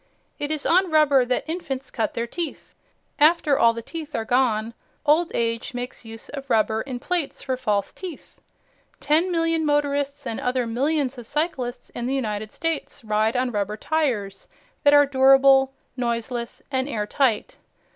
[0.39, 2.73] It is on rubber that infants cut their teeth;
[3.19, 4.73] after all the teeth are gone
[5.05, 8.41] old age makes use of rubber in plates for false teeth.
[8.99, 13.77] Ten million motorists and other millions of cyclists in the United States ride on rubber
[13.77, 14.47] tires
[14.81, 17.57] that are durable, noiseless and airtight.